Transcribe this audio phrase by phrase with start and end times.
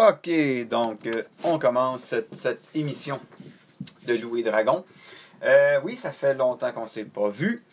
[0.00, 0.30] Ok,
[0.68, 3.18] donc euh, on commence cette, émission
[4.06, 4.84] de Louis Dragon.
[5.42, 7.64] Euh, oui, ça fait longtemps qu'on ne s'est pas vu.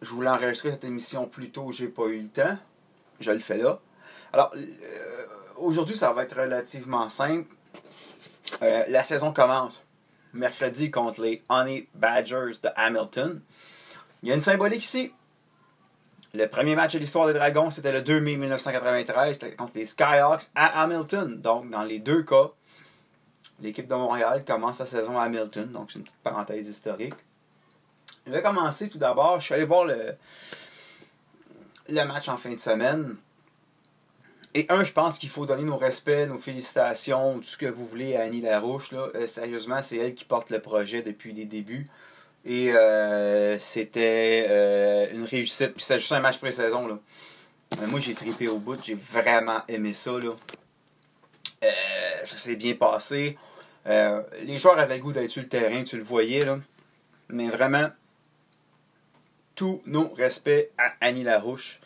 [0.00, 2.56] Je voulais enregistrer cette émission plus tôt, j'ai pas eu le temps.
[3.20, 3.78] Je le fais là.
[4.32, 5.26] Alors, euh,
[5.56, 7.54] aujourd'hui, ça va être relativement simple.
[8.62, 9.84] la saison commence
[10.32, 13.42] mercredi contre les Honey Badgers de Hamilton.
[14.22, 15.12] Il y a une symbolique ici.
[16.36, 20.50] Le premier match de l'histoire des Dragons, c'était le 2 mai 1993 contre les Skyhawks
[20.54, 21.40] à Hamilton.
[21.40, 22.50] Donc, dans les deux cas,
[23.62, 25.72] l'équipe de Montréal commence sa saison à Hamilton.
[25.72, 27.14] Donc, c'est une petite parenthèse historique.
[28.26, 29.40] Je vais commencer tout d'abord.
[29.40, 30.14] Je suis allé voir le,
[31.88, 33.16] le match en fin de semaine.
[34.52, 37.86] Et un, je pense qu'il faut donner nos respects, nos félicitations, tout ce que vous
[37.86, 38.92] voulez à Annie Larouche.
[38.92, 39.08] Là.
[39.14, 41.88] Euh, sérieusement, c'est elle qui porte le projet depuis les débuts.
[42.46, 45.74] Et euh, c'était euh, une réussite.
[45.74, 46.86] Puis c'était juste un match pré-saison.
[46.86, 46.98] Là.
[47.80, 48.78] Mais moi, j'ai tripé au bout.
[48.82, 50.12] J'ai vraiment aimé ça.
[50.12, 50.30] Là.
[51.64, 51.68] Euh,
[52.24, 53.36] ça s'est bien passé.
[53.84, 56.44] les joueurs avaient le goût d'être sur le terrain, tu le voyais.
[56.44, 56.58] Là.
[57.30, 57.88] Mais vraiment,
[59.56, 61.80] tous nos respects à Annie Larouche.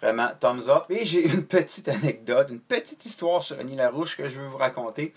[0.00, 0.84] Vraiment, thumbs up.
[0.88, 4.56] Et j'ai une petite anecdote, une petite histoire sur Annie Larouche que je veux vous
[4.56, 5.12] raconter.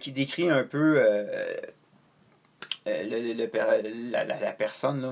[0.00, 1.02] qui décrit un peu
[4.12, 5.10] la, personne, là.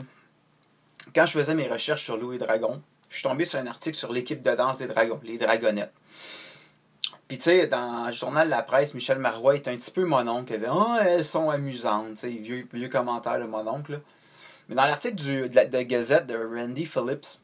[1.15, 4.13] quand je faisais mes recherches sur Louis Dragon, je suis tombé sur un article sur
[4.13, 5.93] l'équipe de danse des dragons, les Dragonnettes.
[7.27, 10.05] Puis, tu sais, dans le journal de la presse, Michel Marois est un petit peu
[10.05, 10.53] mon oncle.
[10.53, 12.15] Il avait Oh, elles sont amusantes.
[12.15, 14.01] Tu sais, vieux, vieux commentaire de mon oncle.
[14.69, 17.39] Mais dans l'article de, la Gazette de Randy Phillips,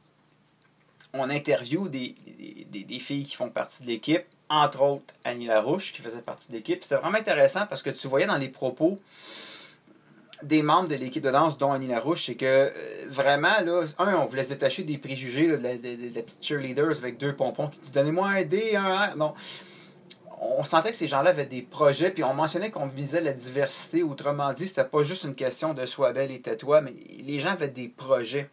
[1.13, 2.15] on interview des,
[2.71, 6.49] des, des, filles qui font partie de l'équipe, entre autres Annie Larouche, qui faisait partie
[6.49, 6.83] de l'équipe.
[6.83, 8.99] C'était vraiment intéressant parce que tu voyais dans les propos
[10.45, 14.15] des membres de l'équipe de danse, dont Annie Larouche, c'est que euh, vraiment, là, un,
[14.15, 17.93] on voulait se détacher des préjugés de, la, petite cheerleaders avec deux pompons qui disent
[17.93, 19.17] Donnez-moi un D, un R.
[19.17, 19.35] Non.
[20.41, 24.03] On sentait que ces gens-là avaient des projets, puis on mentionnait qu'on visait la diversité.
[24.03, 26.93] Autrement dit, c'était pas juste une question de sois belle et tais-toi, mais
[27.25, 28.51] les gens avaient des projets,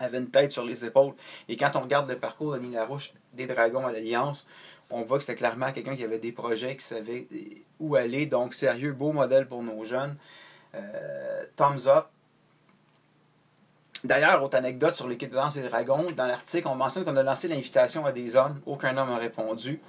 [0.00, 1.12] avaient une tête sur les épaules.
[1.48, 4.46] Et quand on regarde le parcours d'Annie Larouche des Dragons à l'Alliance,
[4.90, 7.26] on voit que c'était clairement quelqu'un qui avait des projets, qui savait
[7.80, 8.26] où aller.
[8.26, 10.16] Donc, sérieux, beau modèle pour nos jeunes.
[10.74, 12.06] Euh, thumbs up.
[14.02, 17.22] D'ailleurs, autre anecdote sur l'équipe de danse des dragons, dans l'article, on mentionne qu'on a
[17.22, 18.60] lancé l'invitation à des hommes.
[18.66, 19.80] Aucun homme n'a répondu.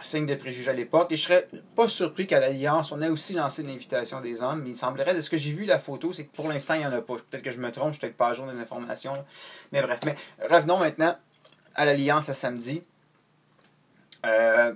[0.00, 1.10] Signe de préjugé à l'époque.
[1.10, 4.62] Et je serais pas surpris qu'à l'Alliance, on ait aussi lancé l'invitation des hommes.
[4.62, 6.80] Mais il semblerait, de ce que j'ai vu la photo, c'est que pour l'instant, il
[6.80, 7.16] n'y en a pas.
[7.16, 9.14] Peut-être que je me trompe, je suis peut-être pas à jour des informations.
[9.72, 9.98] Mais bref.
[10.04, 10.14] Mais
[10.48, 11.16] revenons maintenant
[11.74, 12.82] à l'Alliance à samedi.
[14.24, 14.72] Euh,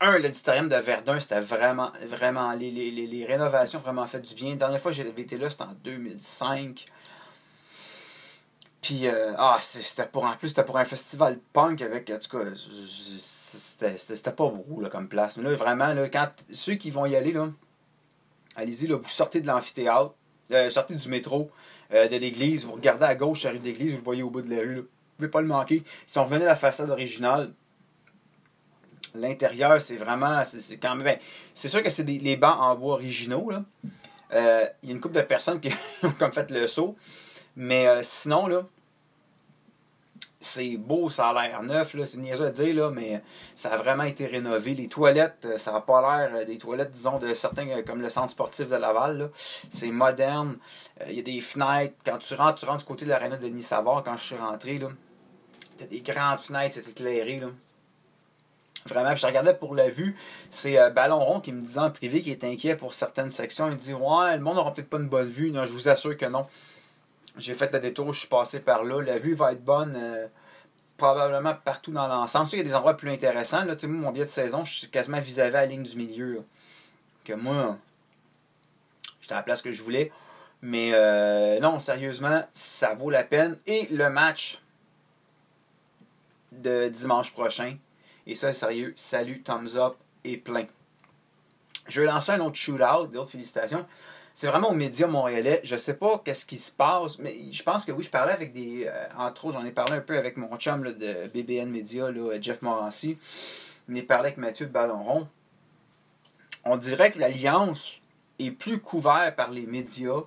[0.00, 4.50] un, l'auditorium de Verdun, c'était vraiment, vraiment, les, les, les, rénovations vraiment fait du bien.
[4.50, 6.86] La dernière fois que j'avais été là, c'était en 2005.
[8.80, 12.38] Puis, euh, ah, c'était pour, en plus, c'était pour un festival punk avec, en tout
[12.38, 12.50] cas,
[13.96, 15.36] c'était pas beau, là, comme place.
[15.36, 17.48] Mais là, vraiment, là, quand, ceux qui vont y aller, là,
[18.56, 20.14] allez-y, là, vous sortez de l'amphithéâtre,
[20.52, 21.50] euh, sortez du métro,
[21.92, 24.30] euh, de l'église, vous regardez à gauche, la rue de l'église, vous le voyez au
[24.30, 24.82] bout de la rue, là.
[24.82, 25.82] Vous pouvez pas le manquer.
[26.06, 27.52] Ils sont revenus à la façade originale,
[29.14, 30.42] L'intérieur, c'est vraiment.
[30.44, 31.04] C'est quand même.
[31.04, 31.18] Ben,
[31.54, 33.50] c'est sûr que c'est les bancs en bois originaux.
[34.32, 36.96] Euh, il y a une couple de personnes qui ont comme fait le saut.
[37.56, 38.64] Mais euh, sinon, là,
[40.40, 43.20] c'est beau, ça a l'air neuf, là, c'est niaiseux à dire, là, mais
[43.56, 44.74] ça a vraiment été rénové.
[44.74, 48.30] Les toilettes, euh, ça n'a pas l'air des toilettes, disons, de certains, comme le centre
[48.30, 49.30] sportif de Laval.
[49.68, 50.56] C'est moderne.
[51.08, 51.94] Il y a des fenêtres.
[52.04, 54.36] Quand tu rentres, tu rentres du côté de l'aréna de Denis Savard, quand je suis
[54.36, 54.88] rentré, là,
[55.76, 57.40] tu as des grandes fenêtres, c'est éclairé.
[57.40, 57.48] Là.
[58.86, 60.16] Vraiment, je regardais pour la vue,
[60.50, 63.70] c'est euh, Ballon Rond qui me disait en privé qu'il est inquiet pour certaines sections.
[63.70, 65.50] Il dit Ouais, le monde n'aura peut-être pas une bonne vue.
[65.50, 66.46] Non, je vous assure que non.
[67.36, 69.00] J'ai fait le détour, je suis passé par là.
[69.02, 70.26] La vue va être bonne euh,
[70.96, 72.48] probablement partout dans l'ensemble.
[72.52, 73.64] Il y a des endroits plus intéressants.
[73.64, 76.44] Là, moi, mon billet de saison, je suis quasiment vis-à-vis à la ligne du milieu.
[77.24, 77.76] Que moi,
[79.20, 80.10] j'étais à la place que je voulais.
[80.62, 83.56] Mais euh, non, sérieusement, ça vaut la peine.
[83.66, 84.60] Et le match
[86.52, 87.76] de dimanche prochain,
[88.28, 90.66] et ça, sérieux, salut, thumbs up et plein.
[91.88, 93.86] Je vais lancer un autre shootout, d'autres félicitations.
[94.34, 95.60] C'est vraiment aux médias montréalais.
[95.64, 98.52] Je sais pas qu'est-ce qui se passe, mais je pense que oui, je parlais avec
[98.52, 98.86] des.
[98.86, 102.62] Euh, entre autres, j'en ai parlé un peu avec mon chum de BBN Media, Jeff
[102.62, 103.18] Morancy.
[103.88, 105.28] On ai parlé avec Mathieu de Ballon Rond.
[106.64, 108.02] On dirait que l'Alliance
[108.38, 110.20] est plus couverte par les médias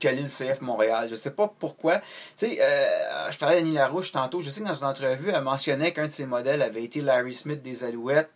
[0.00, 1.08] que l'ILCF Montréal.
[1.08, 1.98] Je sais pas pourquoi.
[1.98, 2.04] Tu
[2.36, 4.40] sais, euh, je parlais d'Annie Larouche tantôt.
[4.40, 7.34] Je sais que dans une entrevue, elle mentionnait qu'un de ses modèles avait été Larry
[7.34, 8.30] Smith des Alouettes.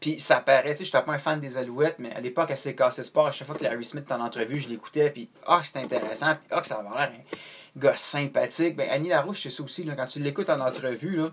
[0.00, 2.54] Puis ça paraît, tu sais, je n'étais pas un fan des Alouettes, mais à l'époque,
[2.56, 3.28] s'est cassée sport.
[3.28, 6.34] À chaque fois que Larry Smith était en entrevue, je l'écoutais, puis ah, c'était intéressant,
[6.34, 8.76] puis ah, que ça avait l'air un gars sympathique.
[8.76, 11.30] Ben, Annie Larouche, c'est ça aussi, là, quand tu l'écoutes en entrevue, là,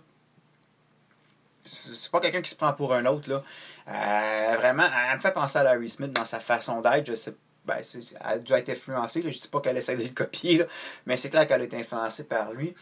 [1.66, 3.30] c'est pas quelqu'un qui se prend pour un autre.
[3.30, 3.44] Là.
[3.88, 7.06] Euh, vraiment, elle me fait penser à Larry Smith dans sa façon d'être.
[7.08, 7.36] Je sais
[7.66, 9.22] ben, elle a dû être influencée.
[9.22, 10.64] Je ne dis pas qu'elle essaie de le copier,
[11.06, 12.74] mais c'est clair qu'elle a été influencée par lui.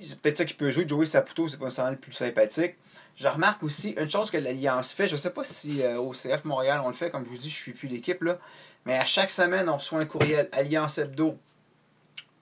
[0.00, 0.88] C'est peut-être ça qui peut jouer.
[0.88, 2.76] Joey Saputo, c'est pas le plus sympathique.
[3.16, 5.06] Je remarque aussi une chose que l'Alliance fait.
[5.06, 7.38] Je ne sais pas si euh, au CF Montréal on le fait, comme je vous
[7.38, 8.38] dis, je ne suis plus l'équipe, là.
[8.84, 11.36] Mais à chaque semaine, on reçoit un courriel Alliance Hebdo.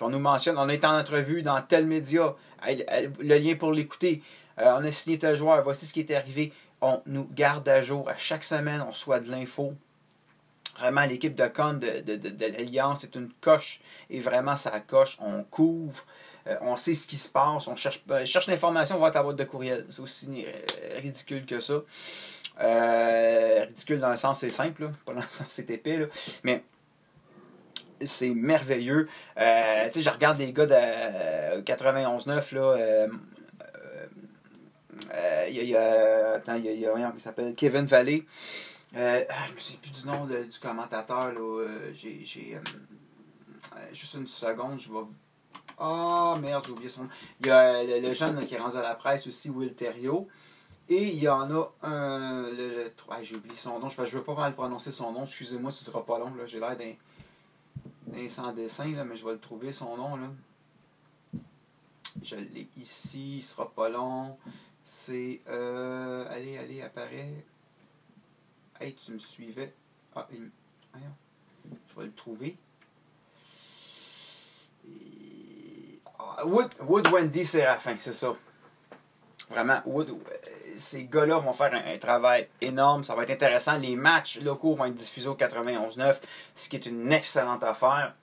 [0.00, 2.34] on nous mentionne, on est en entrevue dans tel média,
[2.66, 4.22] le lien pour l'écouter.
[4.58, 6.52] Euh, on a signé tel joueur, voici ce qui est arrivé.
[6.80, 8.08] On nous garde à jour.
[8.08, 9.74] À chaque semaine, on reçoit de l'info.
[10.78, 13.80] Vraiment, l'équipe de con de, de, l'Alliance est une coche.
[14.10, 15.16] Et vraiment, ça coche.
[15.20, 16.04] On couvre.
[16.46, 17.68] Euh, on sait ce qui se passe.
[17.68, 19.86] On cherche, euh, cherche l'information, on va ta boîte de courriel.
[19.88, 20.46] C'est aussi
[20.96, 21.82] ridicule que ça.
[22.58, 25.98] ridicule dans le sens c'est simple, pas dans le sens c'est épais.
[25.98, 26.06] Là.
[26.42, 26.64] Mais
[28.02, 29.08] c'est merveilleux.
[29.36, 29.42] tu
[29.92, 33.08] sais, je regarde les gars de 91-9, là,
[35.12, 38.24] euh, il y a, attends, il y a, un qui s'appelle Kevin Valley.
[38.96, 41.32] Euh, ah, je me souviens plus du nom du commentateur.
[41.36, 42.24] Euh, j'ai,
[43.92, 45.00] juste une seconde, je vais.
[45.78, 47.10] Ah merde, j'ai oublié son nom.
[47.40, 50.28] Il y a le, jeune qui est rendu à la presse aussi, Will Terrio.
[50.88, 52.42] Et il y en a un.
[52.42, 53.88] Le, ah, j'ai oublié son nom.
[53.88, 55.24] Je ne veux pas mal prononcer son nom.
[55.24, 56.32] Excusez-moi, ce sera pas long.
[56.46, 60.16] J'ai l'air d'un, sans dessin, là, mais je vais le trouver son nom.
[60.16, 60.28] Là.
[62.22, 64.38] Je l'ai ici, il sera pas long.
[64.84, 65.40] C'est.
[65.48, 67.44] Euh, allez, allez, apparaît.
[68.80, 69.72] Hey, tu me suivais.
[70.14, 70.50] Ah, il...
[70.94, 72.56] je vais le trouver.
[76.18, 78.34] Ah, Wood, Wood Wendy Séraphin, c'est ça.
[79.50, 80.10] Vraiment, Wood,
[80.76, 83.04] ces gars-là vont faire un, travail énorme.
[83.04, 83.76] Ça va être intéressant.
[83.78, 86.20] Les matchs locaux vont être diffusés au 91.9,
[86.54, 88.14] ce qui est une excellente affaire.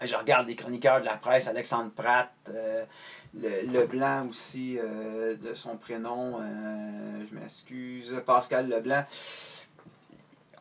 [0.00, 2.84] Je regarde les chroniqueurs de la presse, Alexandre Pratt, euh,
[3.34, 9.04] le, Leblanc aussi, euh, de son prénom, euh, je m'excuse, Pascal Leblanc.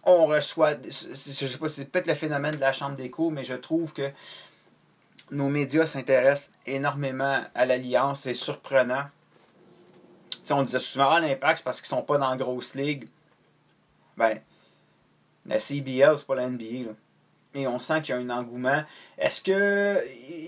[0.03, 3.53] On reçoit, je sais pas, c'est peut-être le phénomène de la Chambre d'écho, mais je
[3.53, 4.09] trouve que
[5.29, 8.21] nos médias s'intéressent énormément à l'Alliance.
[8.21, 9.03] C'est surprenant.
[10.49, 13.07] on disait souvent à ah, l'impact, parce qu'ils sont pas dans la grosse ligue.
[14.15, 14.39] Ben,
[15.45, 16.87] la CBL, c'est pas la NBA.
[16.87, 16.93] Là
[17.53, 18.83] et on sent qu'il y a un engouement.
[19.17, 20.03] Est-ce que.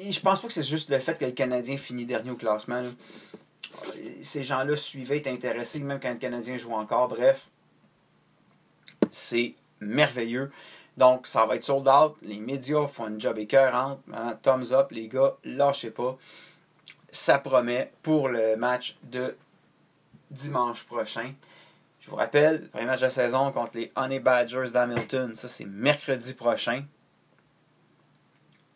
[0.09, 2.83] Je pense pas que c'est juste le fait que le Canadien finit dernier au classement.
[4.21, 7.07] Ces gens-là suivaient, étaient intéressés, même quand le Canadien joue encore.
[7.07, 7.47] Bref,
[9.11, 10.51] c'est merveilleux.
[10.97, 12.17] Donc, ça va être sold out.
[12.23, 14.01] Les médias font un job écœurant.
[14.13, 14.37] Hein.
[14.41, 16.17] Thumbs up, les gars, lâchez pas.
[17.11, 19.37] Ça promet pour le match de
[20.29, 21.33] dimanche prochain.
[21.99, 25.47] Je vous rappelle, le premier match de la saison contre les Honey Badgers d'Hamilton, ça
[25.47, 26.83] c'est mercredi prochain.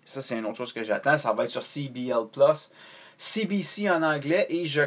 [0.06, 1.18] Ça, c'est une autre chose que j'attends.
[1.18, 2.72] Ça va être sur CBL Plus.
[3.18, 4.82] CBC en anglais et je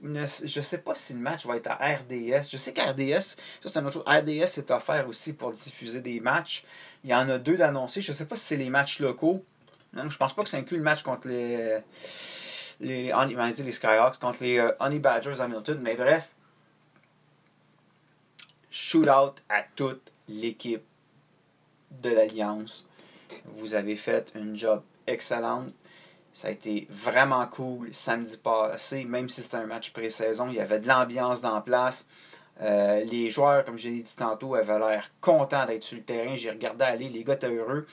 [0.00, 2.48] ne je sais pas si le match va être à RDS.
[2.50, 3.36] Je sais qu'RDS, ça
[3.66, 4.04] c'est un autre chose.
[4.06, 6.64] RDS est offert aussi pour diffuser des matchs.
[7.04, 8.00] Il y en a deux d'annoncés.
[8.00, 9.44] Je ne sais pas si c'est les matchs locaux.
[9.92, 11.80] Non, je pense pas que ça inclut le match contre les
[12.80, 15.78] les, les Skyhawks, contre les euh, Honey Badgers Hamilton.
[15.82, 16.28] Mais bref,
[18.76, 20.84] shootout à toute l'équipe
[22.02, 22.84] de l'Alliance.
[23.56, 25.72] Vous avez fait une job excellente.
[26.34, 30.48] Ça a été vraiment cool samedi passé, même si c'était un match pré-saison.
[30.48, 32.04] Il y avait de l'ambiance dans la place.
[32.60, 36.36] Euh, les joueurs, comme je l'ai dit tantôt, avaient l'air contents d'être sur le terrain.
[36.36, 37.86] J'ai regardé aller, les gars étaient heureux.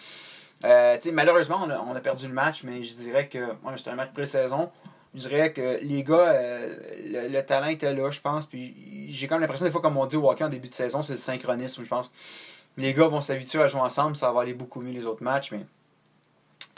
[0.66, 4.70] Euh, malheureusement, on a, perdu le match, mais je dirais que c'était un match pré-saison.
[5.16, 8.48] Je dirais que les gars, euh, le, talent était là, je pense.
[8.48, 11.02] Puis j'ai comme l'impression, des fois, comme on dit au hockey en début de saison,
[11.02, 12.12] c'est le synchronisme, je pense
[12.78, 15.52] les gars vont s'habituer à jouer ensemble, ça va aller beaucoup mieux les autres matchs,
[15.52, 15.66] mais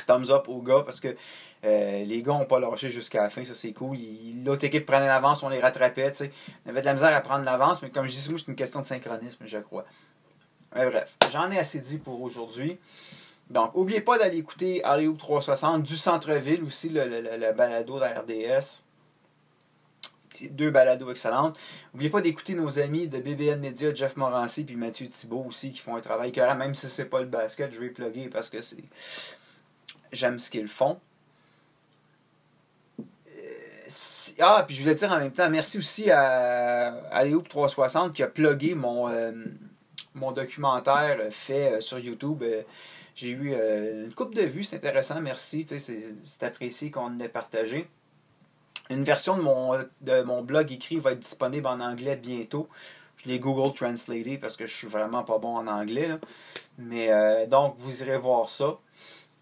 [0.06, 1.16] thumbs up aux gars parce que
[1.64, 3.98] euh, les gars n'ont pas lâché jusqu'à la fin, ça c'est cool.
[4.46, 6.14] L'autre équipe prenait l'avance, on les rattrapait.
[6.14, 6.32] sais.
[6.66, 8.82] On avait de la misère à prendre l'avance, mais comme je dis, c'est une question
[8.82, 9.84] de synchronisme, je crois.
[10.74, 12.78] bref, j'en ai assez dit pour aujourd'hui.
[13.50, 18.20] Donc, n'oubliez pas d'aller écouter Hollywood 360 du centre-ville aussi, le, le, balado de la
[18.22, 18.86] RDS
[20.52, 21.58] deux balados excellentes.
[21.94, 25.80] N'oubliez pas d'écouter nos amis de BBN Media, Jeff Morancy puis Mathieu Thibault aussi, qui
[25.80, 28.62] font un travail carré, même si c'est pas le basket, je vais plugger parce que
[28.62, 28.84] c'est.
[30.12, 31.00] J'aime ce qu'ils font.
[33.00, 33.04] Euh,
[34.40, 38.28] ah, puis je voulais dire en même temps, merci aussi à, à 360 qui a
[38.28, 39.32] plugué mon, euh,
[40.16, 42.44] mon documentaire fait euh, sur YouTube.
[43.16, 45.66] J'ai eu une coupe de vues, c'est intéressant, merci.
[45.68, 47.88] C'est apprécié qu'on ait partagé.
[48.90, 52.68] Une version de mon, de mon blog écrit va être disponible en anglais bientôt.
[53.18, 56.10] Je l'ai Google Translaté parce que je suis vraiment pas bon en anglais.
[56.78, 58.78] Mais euh, donc, vous irez voir ça.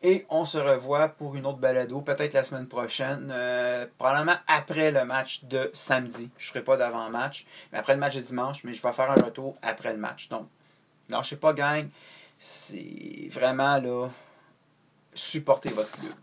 [0.01, 4.91] Et on se revoit pour une autre balado, peut-être la semaine prochaine, euh, probablement après
[4.91, 6.29] le match de samedi.
[6.37, 9.11] Je ne ferai pas d'avant-match, mais après le match de dimanche, mais je vais faire
[9.11, 10.27] un retour après le match.
[10.27, 10.47] Donc,
[11.09, 11.87] lâchez pas, gang.
[12.37, 14.09] C'est vraiment là,
[15.13, 16.13] supporter votre club.